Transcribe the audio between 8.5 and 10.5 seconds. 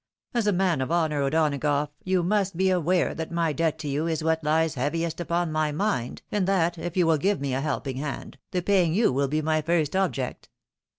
paying you will be my first object."